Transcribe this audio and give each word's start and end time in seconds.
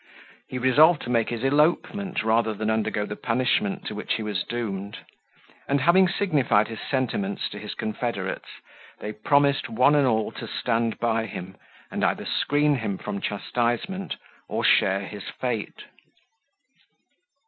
He 0.47 0.57
resolved 0.57 1.03
to 1.03 1.11
make 1.11 1.29
his 1.29 1.43
elopement 1.43 2.23
rather 2.23 2.55
than 2.55 2.71
undergo 2.71 3.05
the 3.05 3.15
punishment 3.15 3.85
to 3.85 3.93
which 3.93 4.15
he 4.15 4.23
was 4.23 4.41
doomed; 4.43 4.97
and 5.67 5.79
having 5.79 6.09
signified 6.09 6.69
his 6.69 6.79
sentiments 6.79 7.47
to 7.49 7.59
his 7.59 7.75
confederates, 7.75 8.49
they 8.97 9.13
promised 9.13 9.69
one 9.69 9.93
and 9.93 10.07
all 10.07 10.31
to 10.31 10.47
stand 10.47 10.97
by 10.97 11.27
him, 11.27 11.55
and 11.91 12.03
either 12.03 12.25
screen 12.25 12.77
him 12.77 12.97
from 12.97 13.21
chastisement 13.21 14.15
or 14.47 14.63
share 14.63 15.01
his 15.01 15.29
fate. 15.29 15.83